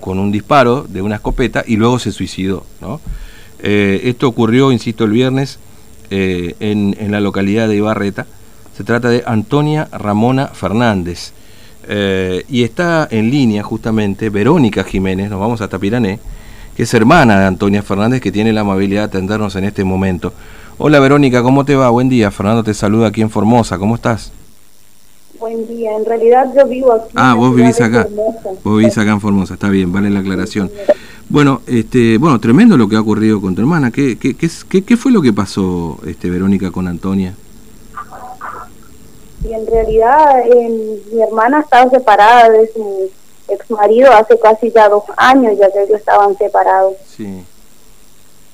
con 0.00 0.18
un 0.18 0.32
disparo 0.32 0.86
de 0.88 1.02
una 1.02 1.16
escopeta 1.16 1.62
y 1.66 1.76
luego 1.76 1.98
se 1.98 2.12
suicidó. 2.12 2.64
¿no? 2.80 3.00
Eh, 3.60 4.00
esto 4.04 4.26
ocurrió, 4.28 4.72
insisto, 4.72 5.04
el 5.04 5.12
viernes 5.12 5.58
eh, 6.10 6.56
en, 6.60 6.96
en, 6.98 7.12
la 7.12 7.20
localidad 7.20 7.68
de 7.68 7.76
Ibarreta. 7.76 8.26
Se 8.76 8.84
trata 8.84 9.10
de 9.10 9.22
Antonia 9.26 9.88
Ramona 9.92 10.48
Fernández. 10.48 11.32
Eh, 11.88 12.44
y 12.48 12.62
está 12.62 13.08
en 13.10 13.30
línea 13.30 13.62
justamente 13.62 14.30
Verónica 14.30 14.84
Jiménez, 14.84 15.30
nos 15.30 15.40
vamos 15.40 15.60
hasta 15.60 15.78
Pirané, 15.78 16.18
que 16.76 16.82
es 16.82 16.94
hermana 16.94 17.40
de 17.40 17.46
Antonia 17.46 17.82
Fernández, 17.82 18.20
que 18.20 18.30
tiene 18.30 18.52
la 18.52 18.60
amabilidad 18.60 19.02
de 19.02 19.06
atendernos 19.06 19.56
en 19.56 19.64
este 19.64 19.82
momento. 19.82 20.32
Hola 20.78 21.00
Verónica, 21.00 21.42
¿cómo 21.42 21.64
te 21.64 21.74
va? 21.74 21.90
Buen 21.90 22.08
día, 22.08 22.30
Fernando 22.30 22.62
te 22.62 22.74
saluda 22.74 23.08
aquí 23.08 23.22
en 23.22 23.30
Formosa, 23.30 23.78
¿cómo 23.78 23.94
estás? 23.94 24.32
Buen 25.40 25.66
día, 25.66 25.96
en 25.96 26.04
realidad 26.04 26.52
yo 26.54 26.66
vivo 26.66 26.92
aquí. 26.92 27.14
Ah, 27.14 27.34
vos 27.34 27.56
vivís 27.56 27.80
acá. 27.80 28.06
Vos 28.62 28.78
vivís 28.78 28.98
acá 28.98 29.12
en 29.12 29.22
Formosa, 29.22 29.54
está 29.54 29.70
bien, 29.70 29.90
vale 29.90 30.10
la 30.10 30.20
aclaración. 30.20 30.70
Bueno, 31.30 31.62
este, 31.66 32.18
bueno, 32.18 32.38
tremendo 32.38 32.76
lo 32.76 32.88
que 32.90 32.96
ha 32.96 33.00
ocurrido 33.00 33.40
con 33.40 33.54
tu 33.54 33.62
hermana. 33.62 33.90
¿Qué, 33.90 34.18
qué, 34.18 34.36
qué, 34.36 34.84
qué 34.84 34.96
fue 34.98 35.12
lo 35.12 35.22
que 35.22 35.32
pasó, 35.32 35.98
este, 36.06 36.28
Verónica, 36.28 36.70
con 36.70 36.86
Antonia? 36.86 37.34
Y 39.42 39.54
en 39.54 39.66
realidad 39.66 40.44
mi 41.10 41.22
hermana 41.22 41.60
estaba 41.60 41.88
separada 41.88 42.50
de 42.50 42.70
su 42.74 43.10
ex 43.48 43.70
marido 43.70 44.12
hace 44.12 44.38
casi 44.38 44.70
ya 44.70 44.90
dos 44.90 45.04
años, 45.16 45.56
ya 45.58 45.72
que 45.72 45.84
ellos 45.84 45.98
estaban 45.98 46.36
separados. 46.36 46.96
Sí. 47.16 47.44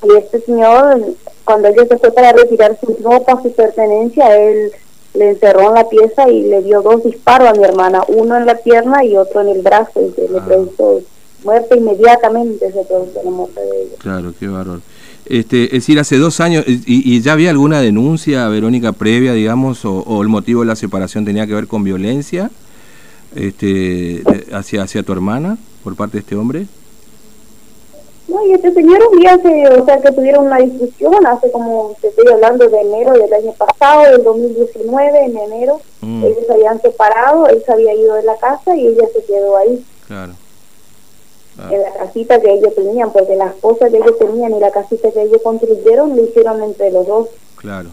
Y 0.05 0.17
este 0.17 0.41
señor, 0.43 1.01
cuando 1.45 1.67
ella 1.67 1.85
se 1.89 1.99
fue 1.99 2.13
para 2.13 2.31
retirar 2.31 2.79
su 2.79 2.97
ropa, 3.03 3.43
su 3.43 3.53
pertenencia, 3.53 4.37
él 4.37 4.71
le 5.17 5.31
encerró 5.31 5.69
en 5.69 5.75
la 5.75 5.89
pieza 5.89 6.29
y 6.29 6.43
le 6.43 6.63
dio 6.63 6.83
dos 6.83 7.03
disparos 7.05 7.49
a 7.49 7.53
mi 7.53 7.65
hermana, 7.65 8.03
uno 8.09 8.37
en 8.37 8.47
la 8.47 8.57
pierna 8.57 9.05
y 9.05 9.17
otro 9.17 9.41
en 9.41 9.49
el 9.49 9.63
brazo, 9.63 10.01
y 10.01 10.13
se 10.13 10.29
le 10.29 10.39
ah. 10.39 10.45
produjo 10.45 11.01
muerte 11.45 11.77
inmediatamente, 11.77 12.73
se 12.73 12.83
produjo 12.85 13.21
la 13.25 13.31
muerte 13.31 13.61
de 13.61 13.83
ella. 13.83 13.97
Claro, 13.99 14.33
qué 14.39 14.49
valor. 14.49 14.81
Este, 15.27 15.65
es 15.65 15.73
decir, 15.73 15.99
hace 15.99 16.19
dos 16.19 16.41
años, 16.41 16.65
y, 16.67 17.21
ya 17.21 17.33
había 17.33 17.51
alguna 17.51 17.81
denuncia, 17.81 18.49
Verónica, 18.49 18.93
previa, 18.93 19.33
digamos, 19.33 19.85
o, 19.85 20.23
el 20.23 20.29
motivo 20.29 20.61
de 20.61 20.67
la 20.67 20.77
separación 20.77 21.25
tenía 21.25 21.47
que 21.47 21.55
ver 21.55 21.67
con 21.67 21.83
violencia 21.83 22.51
este, 23.35 24.23
hacia, 24.53 24.85
hacia 24.85 25.03
tu 25.03 25.13
hermana 25.13 25.59
por 25.83 25.97
parte 25.97 26.19
de 26.19 26.21
este 26.21 26.37
hombre? 26.37 26.67
No, 28.37 28.47
y 28.47 28.53
este 28.53 28.75
señor 28.75 29.03
un 29.11 29.19
día, 29.19 29.39
se, 29.39 29.69
o 29.69 29.85
sea, 29.87 29.99
que 29.99 30.13
tuvieron 30.13 30.47
una 30.47 30.59
discusión 30.59 31.27
hace 31.27 31.51
como, 31.51 31.97
te 32.03 32.09
estoy 32.09 32.27
hablando 32.31 32.69
de 32.69 32.81
enero 32.81 33.13
del 33.15 33.33
año 33.33 33.53
pasado, 33.53 34.03
del 34.13 34.25
2019, 34.25 35.25
en 35.25 35.39
enero, 35.39 35.81
mm. 36.03 36.23
ellos 36.23 36.45
se 36.47 36.53
habían 36.53 36.83
separado, 36.83 37.47
él 37.47 37.63
se 37.65 37.73
había 37.73 37.95
ido 37.95 38.15
de 38.15 38.25
la 38.25 38.37
casa 38.37 38.77
y 38.77 38.89
ella 38.89 39.05
se 39.11 39.25
quedó 39.25 39.57
ahí. 39.57 39.83
Claro. 40.07 40.33
En 41.71 41.81
la 41.81 41.93
casita 41.95 42.39
que 42.39 42.53
ellos 42.53 42.75
tenían, 42.75 43.11
porque 43.11 43.35
las 43.37 43.55
cosas 43.55 43.91
que 43.91 43.97
ellos 43.97 44.19
tenían 44.19 44.55
y 44.55 44.61
la 44.61 44.71
casita 44.71 45.11
que 45.11 45.23
ellos 45.23 45.41
construyeron 45.43 46.15
lo 46.15 46.23
hicieron 46.23 46.63
entre 46.63 46.91
los 46.91 47.07
dos. 47.07 47.29
Claro. 47.57 47.89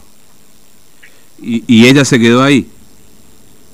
¿Y, 1.40 1.64
y 1.68 1.88
ella 1.88 2.04
se 2.04 2.20
quedó 2.20 2.44
ahí? 2.44 2.70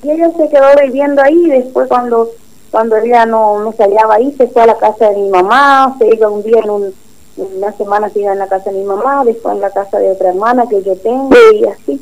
Y 0.04 0.10
ella 0.10 0.30
se 0.36 0.48
quedó 0.48 0.66
viviendo 0.80 1.20
ahí 1.20 1.46
y 1.46 1.50
después 1.50 1.88
cuando 1.88 2.30
cuando 2.70 2.96
ella 2.96 3.26
no, 3.26 3.62
no 3.62 3.72
se 3.72 3.82
hallaba 3.82 4.14
ahí, 4.14 4.32
se 4.36 4.46
fue 4.48 4.62
a 4.62 4.66
la 4.66 4.78
casa 4.78 5.10
de 5.10 5.16
mi 5.16 5.28
mamá, 5.28 5.96
se 5.98 6.14
iba 6.14 6.28
un 6.28 6.42
día 6.42 6.60
en 6.62 6.70
un, 6.70 6.94
una 7.36 7.72
semana 7.72 8.08
se 8.10 8.20
iba 8.20 8.32
en 8.32 8.38
la 8.38 8.48
casa 8.48 8.70
de 8.70 8.78
mi 8.78 8.84
mamá, 8.84 9.24
después 9.24 9.54
en 9.54 9.60
la 9.60 9.70
casa 9.70 9.98
de 9.98 10.10
otra 10.10 10.30
hermana 10.30 10.64
que 10.68 10.82
yo 10.82 10.96
tengo 10.96 11.30
y 11.54 11.64
así. 11.64 12.00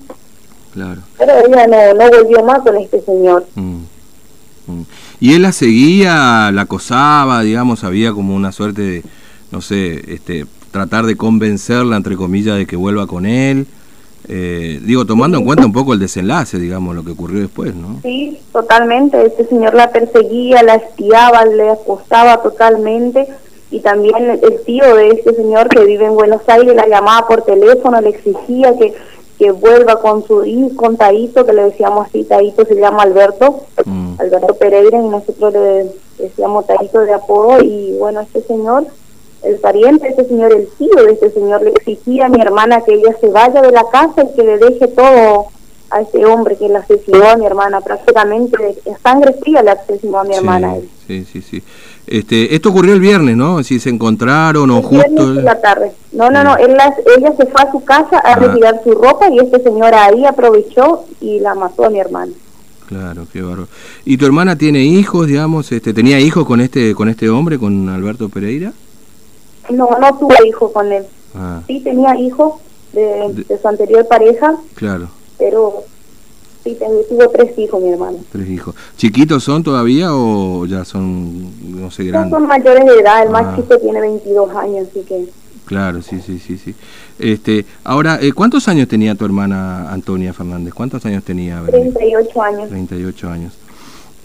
Claro. 0.72 1.00
Pero 1.16 1.32
ella 1.46 1.66
no, 1.66 1.94
no 1.94 2.10
volvió 2.10 2.44
más 2.44 2.60
con 2.60 2.76
este 2.76 3.00
señor. 3.00 3.46
Mm, 3.54 3.82
mm. 4.66 4.82
¿Y 5.20 5.34
él 5.34 5.42
la 5.42 5.52
seguía, 5.52 6.50
la 6.52 6.62
acosaba, 6.62 7.42
digamos, 7.42 7.82
había 7.84 8.12
como 8.12 8.34
una 8.34 8.52
suerte 8.52 8.82
de, 8.82 9.02
no 9.50 9.60
sé, 9.60 10.12
este, 10.12 10.46
tratar 10.70 11.06
de 11.06 11.16
convencerla, 11.16 11.96
entre 11.96 12.16
comillas, 12.16 12.56
de 12.56 12.66
que 12.66 12.76
vuelva 12.76 13.06
con 13.06 13.24
él? 13.26 13.66
Eh, 14.30 14.80
digo, 14.82 15.06
tomando 15.06 15.38
en 15.38 15.44
cuenta 15.44 15.64
un 15.64 15.72
poco 15.72 15.94
el 15.94 15.98
desenlace, 15.98 16.58
digamos, 16.58 16.94
lo 16.94 17.02
que 17.02 17.12
ocurrió 17.12 17.40
después, 17.40 17.74
¿no? 17.74 18.00
Sí, 18.02 18.38
totalmente. 18.52 19.24
Este 19.24 19.46
señor 19.46 19.74
la 19.74 19.90
perseguía, 19.90 20.62
la 20.62 20.74
espiaba, 20.74 21.46
le 21.46 21.70
acostaba 21.70 22.42
totalmente. 22.42 23.26
Y 23.70 23.80
también 23.80 24.30
el 24.30 24.62
tío 24.64 24.94
de 24.94 25.08
este 25.08 25.34
señor 25.34 25.68
que 25.68 25.84
vive 25.84 26.04
en 26.04 26.14
Buenos 26.14 26.42
Aires 26.46 26.74
la 26.74 26.86
llamaba 26.86 27.26
por 27.26 27.42
teléfono, 27.42 28.00
le 28.00 28.10
exigía 28.10 28.76
que, 28.78 28.94
que 29.38 29.50
vuelva 29.50 30.00
con 30.00 30.26
su 30.26 30.44
hijo, 30.44 30.76
con 30.76 30.96
Taito, 30.96 31.44
que 31.46 31.52
le 31.52 31.64
decíamos 31.64 32.08
así, 32.08 32.24
Taito 32.24 32.64
se 32.64 32.76
llama 32.76 33.02
Alberto, 33.02 33.64
mm. 33.84 34.14
Alberto 34.18 34.54
Pereira, 34.54 34.98
y 34.98 35.08
nosotros 35.08 35.52
le 35.52 35.92
decíamos 36.18 36.66
Taito 36.66 37.00
de 37.00 37.12
apodo. 37.14 37.62
Y 37.62 37.94
bueno, 37.98 38.20
este 38.20 38.42
señor 38.42 38.86
el 39.42 39.56
pariente 39.56 40.04
de 40.04 40.10
este 40.10 40.24
señor, 40.26 40.52
el 40.52 40.68
tío 40.78 41.02
de 41.04 41.12
este 41.12 41.30
señor, 41.30 41.62
le 41.62 41.70
exigía 41.70 42.26
a 42.26 42.28
mi 42.28 42.40
hermana 42.40 42.82
que 42.82 42.94
ella 42.94 43.14
se 43.20 43.28
vaya 43.28 43.62
de 43.62 43.72
la 43.72 43.84
casa 43.90 44.24
y 44.24 44.36
que 44.36 44.42
le 44.42 44.58
deje 44.58 44.88
todo 44.88 45.46
a 45.90 46.02
ese 46.02 46.24
hombre 46.26 46.56
que 46.56 46.68
le 46.68 46.76
asesinó 46.76 47.30
a 47.30 47.36
mi 47.36 47.46
hermana, 47.46 47.80
prácticamente 47.80 48.56
sangre 49.02 49.32
fría 49.40 49.62
le 49.62 49.70
asesinó 49.70 50.18
a 50.18 50.24
mi 50.24 50.34
hermana. 50.34 50.74
Sí, 51.06 51.24
sí, 51.24 51.40
sí. 51.40 51.62
Este, 52.06 52.54
esto 52.54 52.70
ocurrió 52.70 52.94
el 52.94 53.00
viernes, 53.00 53.36
¿no? 53.36 53.62
Si 53.62 53.78
se 53.80 53.90
encontraron 53.90 54.70
o 54.70 54.78
el 54.78 54.82
justo... 54.82 55.08
Viernes 55.08 55.44
la 55.44 55.60
tarde. 55.60 55.92
No, 56.12 56.30
no, 56.30 56.42
no, 56.44 56.54
mm. 56.54 56.60
ella 56.60 57.32
se 57.36 57.46
fue 57.46 57.62
a 57.62 57.70
su 57.70 57.84
casa 57.84 58.18
a 58.18 58.32
ah. 58.32 58.36
retirar 58.36 58.80
su 58.82 58.92
ropa 58.92 59.28
y 59.30 59.38
este 59.38 59.62
señor 59.62 59.94
ahí 59.94 60.24
aprovechó 60.26 61.04
y 61.20 61.40
la 61.40 61.54
mató 61.54 61.84
a 61.84 61.90
mi 61.90 62.00
hermana. 62.00 62.32
Claro, 62.86 63.26
qué 63.30 63.42
bárbaro. 63.42 63.68
¿Y 64.06 64.16
tu 64.16 64.24
hermana 64.24 64.56
tiene 64.56 64.82
hijos, 64.82 65.26
digamos? 65.26 65.70
Este, 65.72 65.92
¿Tenía 65.92 66.18
hijos 66.20 66.46
con 66.46 66.60
este, 66.60 66.94
con 66.94 67.10
este 67.10 67.28
hombre, 67.28 67.58
con 67.58 67.88
Alberto 67.90 68.30
Pereira? 68.30 68.72
No, 69.70 69.90
no 70.00 70.18
tuve 70.18 70.36
hijo 70.46 70.72
con 70.72 70.92
él. 70.92 71.04
Ah. 71.34 71.60
Sí 71.66 71.80
tenía 71.80 72.16
hijos 72.18 72.54
de, 72.92 73.58
su 73.60 73.68
anterior 73.68 74.06
pareja. 74.06 74.56
Claro. 74.74 75.08
Pero 75.38 75.84
sí, 76.64 76.76
tuvo 77.08 77.28
tres 77.28 77.58
hijos, 77.58 77.82
mi 77.82 77.90
hermano. 77.90 78.18
Tres 78.32 78.48
hijos. 78.48 78.74
¿Chiquitos 78.96 79.44
son 79.44 79.62
todavía 79.62 80.08
o 80.12 80.66
ya 80.66 80.84
son, 80.84 81.80
no 81.80 81.90
sé, 81.90 82.04
grandes? 82.04 82.30
son 82.30 82.46
mayores 82.46 82.84
de 82.84 83.00
edad. 83.00 83.22
El 83.22 83.30
más 83.30 83.46
ah. 83.46 83.56
chico 83.56 83.78
tiene 83.78 84.00
22 84.00 84.56
años, 84.56 84.88
así 84.90 85.00
que... 85.02 85.28
Claro, 85.66 86.00
sí, 86.00 86.20
sí, 86.24 86.38
sí, 86.38 86.56
sí. 86.56 86.74
Este, 87.18 87.66
ahora, 87.84 88.18
eh, 88.22 88.32
¿cuántos 88.32 88.66
años 88.68 88.88
tenía 88.88 89.14
tu 89.14 89.26
hermana 89.26 89.92
Antonia 89.92 90.32
Fernández? 90.32 90.72
¿Cuántos 90.72 91.04
años 91.04 91.22
tenía? 91.24 91.62
38 91.62 92.42
años. 92.42 92.68
38 92.70 93.28
años. 93.28 93.52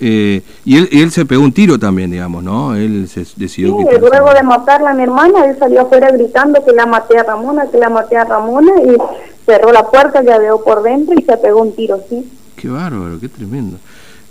Eh, 0.05 0.41
y 0.65 0.75
él, 0.75 0.89
él 0.91 1.11
se 1.11 1.25
pegó 1.25 1.41
un 1.41 1.53
tiro 1.53 1.79
también, 1.79 2.11
digamos, 2.11 2.43
¿no? 2.43 2.75
Él 2.75 3.07
se 3.07 3.25
decidió... 3.37 3.77
Sí, 3.77 3.85
luego 4.01 4.33
de 4.33 4.43
matarla 4.43 4.89
a 4.89 4.93
mi 4.93 5.03
hermana, 5.03 5.45
él 5.45 5.55
salió 5.57 5.83
afuera 5.83 6.11
gritando 6.11 6.61
que 6.65 6.73
la 6.73 6.85
maté 6.85 7.17
a 7.17 7.23
Ramona, 7.23 7.67
que 7.71 7.77
la 7.77 7.89
maté 7.89 8.17
a 8.17 8.25
Ramona, 8.25 8.73
y 8.85 8.97
cerró 9.45 9.71
la 9.71 9.89
puerta, 9.89 10.21
ya 10.21 10.37
veo 10.39 10.61
por 10.61 10.83
dentro 10.83 11.15
y 11.17 11.23
se 11.23 11.37
pegó 11.37 11.61
un 11.61 11.73
tiro, 11.73 12.01
sí. 12.09 12.29
Qué 12.57 12.67
bárbaro, 12.67 13.17
qué 13.17 13.29
tremendo. 13.29 13.77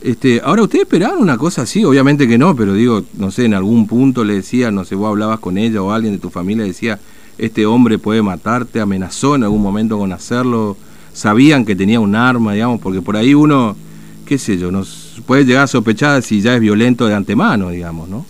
Este, 0.02 0.42
ahora, 0.44 0.60
¿ustedes 0.60 0.82
esperaban 0.82 1.18
una 1.20 1.38
cosa 1.38 1.62
así? 1.62 1.86
Obviamente 1.86 2.28
que 2.28 2.36
no, 2.36 2.54
pero 2.54 2.74
digo, 2.74 3.04
no 3.14 3.30
sé, 3.30 3.46
en 3.46 3.54
algún 3.54 3.86
punto 3.86 4.24
le 4.24 4.34
decía, 4.34 4.70
no 4.70 4.84
sé, 4.84 4.94
vos 4.94 5.08
hablabas 5.08 5.40
con 5.40 5.56
ella 5.56 5.80
o 5.80 5.90
alguien 5.90 6.12
de 6.12 6.18
tu 6.18 6.28
familia 6.28 6.64
decía, 6.66 6.98
este 7.38 7.64
hombre 7.64 7.98
puede 7.98 8.20
matarte, 8.20 8.78
amenazó 8.78 9.36
en 9.36 9.44
algún 9.44 9.62
momento 9.62 9.96
con 9.96 10.12
hacerlo, 10.12 10.76
sabían 11.14 11.64
que 11.64 11.74
tenía 11.74 11.98
un 11.98 12.14
arma, 12.14 12.52
digamos, 12.52 12.78
porque 12.78 13.00
por 13.00 13.16
ahí 13.16 13.32
uno 13.32 13.74
qué 14.26 14.38
sé 14.38 14.58
yo, 14.58 14.70
nos 14.70 15.01
puede 15.20 15.44
llegar 15.44 15.64
a 15.64 15.66
sospechar 15.66 16.22
si 16.22 16.40
ya 16.40 16.54
es 16.54 16.60
violento 16.60 17.06
de 17.06 17.14
antemano, 17.14 17.70
digamos, 17.70 18.08
¿no? 18.08 18.24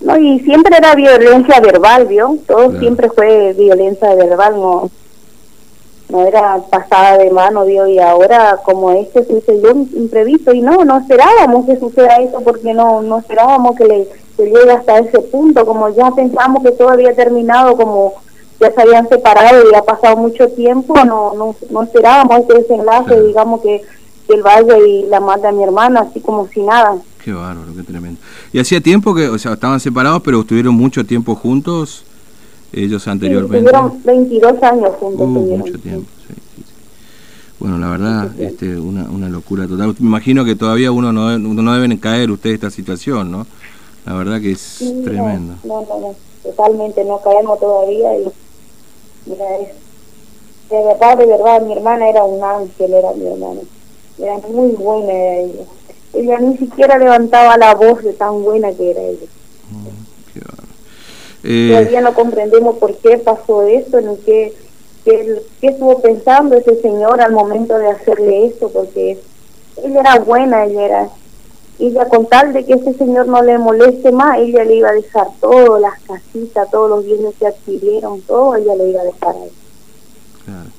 No, 0.00 0.16
y 0.18 0.40
siempre 0.40 0.76
era 0.76 0.94
violencia 0.94 1.60
verbal, 1.60 2.06
¿vio? 2.06 2.38
Todo 2.46 2.78
siempre 2.78 3.10
fue 3.10 3.52
violencia 3.52 4.14
verbal, 4.14 4.54
no 4.54 4.90
no 6.08 6.26
era 6.26 6.58
pasada 6.70 7.18
de 7.18 7.30
mano, 7.30 7.64
¿vio? 7.64 7.86
Y 7.86 7.98
ahora, 7.98 8.58
como 8.64 8.90
este 8.92 9.24
sucedió 9.24 9.70
imprevisto, 9.70 10.52
y 10.52 10.60
no, 10.60 10.84
no 10.84 10.98
esperábamos 10.98 11.66
que 11.66 11.78
suceda 11.78 12.16
eso, 12.16 12.40
porque 12.40 12.74
no 12.74 13.02
no 13.02 13.18
esperábamos 13.18 13.76
que 13.76 13.84
le 13.84 14.08
llegue 14.38 14.72
hasta 14.72 14.98
ese 14.98 15.20
punto, 15.20 15.64
como 15.64 15.88
ya 15.90 16.10
pensamos 16.10 16.62
que 16.64 16.72
todo 16.72 16.88
había 16.90 17.14
terminado, 17.14 17.76
como 17.76 18.14
ya 18.58 18.72
se 18.72 18.82
habían 18.82 19.08
separado 19.08 19.70
y 19.70 19.74
ha 19.74 19.82
pasado 19.82 20.16
mucho 20.16 20.48
tiempo, 20.48 20.94
no 21.04 21.34
no, 21.34 21.54
no 21.70 21.82
esperábamos 21.82 22.40
ese 22.40 22.54
desenlace, 22.54 23.22
digamos 23.22 23.60
que 23.60 23.82
el 24.34 24.42
valle 24.42 24.88
y 24.88 25.06
la 25.06 25.20
madre 25.20 25.48
a 25.48 25.52
mi 25.52 25.62
hermana, 25.62 26.00
así 26.00 26.20
como 26.20 26.48
si 26.48 26.60
nada. 26.60 26.96
Qué 27.24 27.32
bárbaro, 27.32 27.74
qué 27.76 27.82
tremendo. 27.82 28.20
¿Y 28.52 28.58
hacía 28.58 28.80
tiempo 28.80 29.14
que, 29.14 29.28
o 29.28 29.38
sea, 29.38 29.52
estaban 29.52 29.80
separados, 29.80 30.22
pero 30.22 30.40
estuvieron 30.40 30.74
mucho 30.74 31.04
tiempo 31.04 31.34
juntos 31.34 32.04
ellos 32.72 33.06
anteriormente? 33.08 33.70
Sí, 33.70 34.00
22 34.04 34.62
años 34.62 34.90
juntos. 34.98 35.20
Uh, 35.20 35.56
mucho 35.58 35.78
tiempo, 35.78 36.08
sí, 36.26 36.34
sí, 36.56 36.64
Bueno, 37.58 37.78
la 37.78 37.90
verdad, 37.90 38.40
este, 38.40 38.78
una, 38.78 39.04
una 39.10 39.28
locura 39.28 39.66
total. 39.66 39.94
Me 39.98 40.06
imagino 40.06 40.44
que 40.44 40.56
todavía 40.56 40.92
uno 40.92 41.12
no, 41.12 41.38
no 41.38 41.74
deben 41.74 41.96
caer 41.98 42.30
ustedes 42.30 42.54
esta 42.54 42.70
situación, 42.70 43.30
¿no? 43.30 43.46
La 44.06 44.14
verdad 44.14 44.40
que 44.40 44.52
es 44.52 44.78
tremendo. 45.04 45.54
No, 45.64 45.82
no, 45.82 46.00
no, 46.00 46.14
totalmente, 46.42 47.04
no 47.04 47.20
caemos 47.20 47.60
todavía 47.60 48.16
y 48.18 48.24
mira, 49.26 49.44
es, 49.58 49.68
de 50.70 50.84
verdad, 50.84 51.18
de 51.18 51.26
verdad, 51.26 51.62
mi 51.62 51.72
hermana 51.72 52.08
era 52.08 52.24
un 52.24 52.42
ángel, 52.42 52.94
era 52.94 53.12
mi 53.12 53.26
hermana 53.26 53.60
era 54.20 54.38
muy 54.48 54.72
buena 54.72 55.12
ella. 55.12 55.64
ella 56.14 56.38
ni 56.38 56.56
siquiera 56.56 56.98
levantaba 56.98 57.56
la 57.56 57.74
voz 57.74 58.02
de 58.02 58.12
tan 58.12 58.42
buena 58.42 58.72
que 58.72 58.90
era 58.90 59.02
ella. 59.02 59.26
Eh, 61.42 61.68
Todavía 61.70 62.02
no 62.02 62.12
comprendemos 62.12 62.76
por 62.76 62.94
qué 62.96 63.16
pasó 63.16 63.62
esto, 63.62 63.98
ni 64.02 64.16
qué, 64.18 64.52
qué, 65.06 65.42
qué 65.60 65.68
estuvo 65.68 66.00
pensando 66.02 66.54
ese 66.54 66.78
señor 66.82 67.20
al 67.22 67.32
momento 67.32 67.78
de 67.78 67.88
hacerle 67.88 68.46
esto, 68.46 68.68
porque 68.68 69.18
ella 69.82 70.00
era 70.00 70.18
buena, 70.18 70.66
ella 70.66 70.84
era 70.84 71.10
ella 71.80 72.04
con 72.08 72.26
tal 72.26 72.52
de 72.52 72.64
que 72.64 72.74
ese 72.74 72.92
señor 72.94 73.26
no 73.26 73.42
le 73.42 73.56
moleste 73.56 74.12
más, 74.12 74.38
ella 74.38 74.64
le 74.64 74.76
iba 74.76 74.90
a 74.90 74.92
dejar 74.92 75.28
todo, 75.40 75.78
las 75.78 75.98
casitas, 76.02 76.70
todos 76.70 76.90
los 76.90 77.04
bienes 77.04 77.34
que 77.38 77.46
adquirieron, 77.46 78.20
todo, 78.22 78.54
ella 78.56 78.74
le 78.76 78.90
iba 78.90 79.00
a 79.00 79.04
dejar 79.04 79.34
ahí. 79.34 79.50
Claro. 80.44 80.70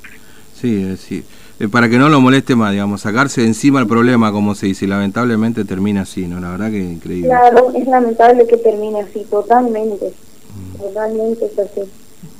Sí, 0.53 0.97
sí. 0.97 1.25
Eh, 1.61 1.67
para 1.67 1.87
que 1.89 1.99
no 1.99 2.09
lo 2.09 2.19
moleste 2.19 2.55
más, 2.55 2.71
digamos, 2.71 3.01
sacarse 3.01 3.41
de 3.41 3.47
encima 3.47 3.79
el 3.79 3.85
problema, 3.87 4.31
como 4.31 4.55
se 4.55 4.65
dice, 4.65 4.85
y 4.85 4.87
lamentablemente 4.87 5.63
termina 5.63 6.01
así, 6.01 6.25
¿no? 6.25 6.39
La 6.39 6.49
verdad 6.49 6.71
que 6.71 6.79
increíble. 6.79 7.27
Claro, 7.27 7.71
es 7.75 7.85
lamentable 7.87 8.47
que 8.47 8.57
termine 8.57 9.01
así, 9.01 9.25
totalmente, 9.29 10.11
Mm. 10.55 10.77
totalmente 10.81 11.45
es 11.45 11.59
así. 11.59 11.81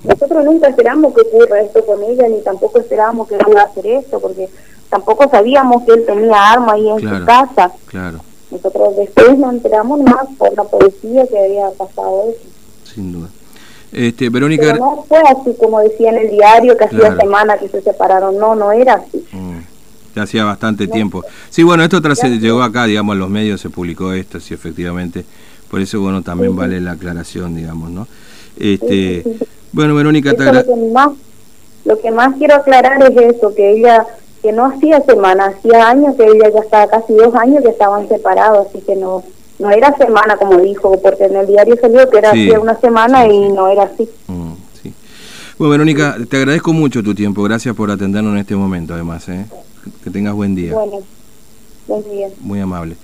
Nosotros 0.04 0.44
nunca 0.44 0.70
esperamos 0.70 1.14
que 1.14 1.22
ocurra 1.22 1.62
esto 1.62 1.86
con 1.86 2.02
ella, 2.04 2.28
ni 2.28 2.42
tampoco 2.42 2.80
esperábamos 2.80 3.28
que 3.28 3.36
iba 3.36 3.62
a 3.62 3.66
hacer 3.66 3.86
esto, 3.86 4.20
porque 4.20 4.50
tampoco 4.90 5.30
sabíamos 5.30 5.84
que 5.84 5.92
él 5.94 6.04
tenía 6.06 6.54
arma 6.54 6.74
ahí 6.74 6.90
en 6.90 6.98
Claro. 6.98 7.20
su 7.20 7.26
casa. 7.26 7.72
Claro, 7.86 8.20
Nosotros 8.50 8.96
después 8.98 9.38
nos 9.38 9.54
enteramos 9.54 10.02
más 10.02 10.26
por 10.38 10.54
la 10.58 10.64
policía 10.64 11.26
que 11.28 11.40
había 11.40 11.70
pasado 11.78 12.26
eso. 12.32 12.50
sin 12.96 13.14
duda. 13.14 13.30
Este, 13.92 14.30
Verónica... 14.30 14.64
Pero 14.74 14.78
no 14.80 15.06
fue 15.08 15.20
así 15.20 15.56
como 15.60 15.80
decía 15.82 16.10
en 16.12 16.18
el 16.20 16.30
diario 16.30 16.78
que 16.78 16.86
hacía 16.86 17.00
Claro. 17.00 17.18
semana 17.20 17.58
que 17.58 17.68
se 17.68 17.82
separaron. 17.82 18.38
No, 18.38 18.56
no 18.56 18.72
era 18.72 18.94
así. 18.96 19.26
Mm, 19.32 19.58
Ya 20.16 20.24
hacía 20.24 20.44
bastante 20.46 20.88
tiempo. 20.88 21.24
Sí, 21.50 21.64
bueno, 21.64 21.84
esto 21.84 22.02
tras 22.02 22.22
llegó 22.24 22.62
acá, 22.64 22.86
digamos, 22.86 23.14
en 23.14 23.20
los 23.20 23.30
medios 23.30 23.62
se 23.62 23.70
publicó 23.70 24.12
esto, 24.14 24.40
sí, 24.40 24.54
efectivamente. 24.54 25.24
Por 25.70 25.80
eso, 25.82 26.02
bueno, 26.02 26.22
también 26.22 26.52
Sí, 26.52 26.58
vale 26.58 26.82
la 26.82 26.92
aclaración, 26.92 27.56
digamos, 27.56 27.90
¿no? 27.92 28.08
Este, 28.60 29.24
Sí, 29.24 29.30
sí, 29.30 29.36
sí. 29.40 29.46
bueno, 29.72 29.96
Verónica, 29.96 30.34
te 30.34 30.44
lo, 30.52 30.66
que 30.66 30.76
más, 30.92 31.10
lo 31.86 32.00
que 32.00 32.12
más 32.12 32.36
quiero 32.38 32.56
aclarar 32.56 33.02
es 33.04 33.36
eso, 33.36 33.56
que 33.56 33.72
ella, 33.72 34.06
que 34.42 34.52
no 34.52 34.66
hacía 34.66 35.02
semana, 35.02 35.46
hacía 35.58 35.88
años 35.88 36.16
que 36.18 36.26
ella 36.26 36.50
ya 36.54 36.60
estaba, 36.60 36.88
casi 36.88 37.14
dos 37.14 37.34
años 37.36 37.64
que 37.64 37.70
estaban 37.70 38.08
separados, 38.10 38.68
así 38.68 38.82
que 38.82 38.96
no 38.98 39.24
no 39.62 39.70
era 39.70 39.96
semana 39.96 40.36
como 40.38 40.58
dijo, 40.60 41.00
porque 41.02 41.26
en 41.26 41.36
el 41.36 41.48
diario 41.48 41.78
salió 41.80 42.10
que 42.10 42.18
era 42.18 42.32
Sí, 42.32 42.48
hacía 42.48 42.60
una 42.60 42.80
semana 42.80 43.28
y 43.28 43.50
no 43.50 43.70
era 43.70 43.84
así. 43.84 44.10
Mm, 44.28 44.54
sí. 44.82 44.94
Bueno, 45.58 45.72
Verónica, 45.72 46.18
te 46.28 46.38
agradezco 46.38 46.74
mucho 46.74 47.04
tu 47.04 47.14
tiempo. 47.14 47.44
Gracias 47.44 47.76
por 47.76 47.92
atendernos 47.92 48.34
en 48.34 48.40
este 48.40 48.56
momento, 48.56 48.96
además. 48.96 49.30
¿eh? 49.30 49.46
Que 50.04 50.10
tengas 50.10 50.34
buen 50.34 50.56
día. 50.56 50.74
Bueno, 50.74 51.00
buen 51.88 52.04
día. 52.10 52.28
Muy 52.40 52.60
amable. 52.60 52.96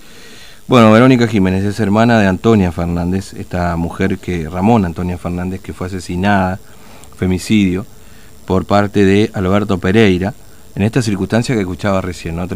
Bueno, 0.68 0.92
Verónica 0.92 1.28
Jiménez 1.28 1.64
es 1.64 1.80
hermana 1.80 2.20
de 2.20 2.28
Antonia 2.28 2.72
Fernández, 2.72 3.34
esta 3.36 3.76
mujer 3.78 4.18
que, 4.18 4.50
Ramón 4.50 4.84
Antonia 4.84 5.18
Fernández, 5.18 5.62
que 5.62 5.72
fue 5.72 5.88
asesinada, 5.88 6.60
femicidio, 7.16 7.86
por 8.46 8.66
parte 8.66 9.06
de 9.06 9.30
Alberto 9.34 9.78
Pereira, 9.78 10.34
en 10.76 10.84
esta 10.84 11.02
circunstancia 11.02 11.56
que 11.56 11.62
escuchaba 11.62 12.02
recién, 12.02 12.36
¿no? 12.36 12.48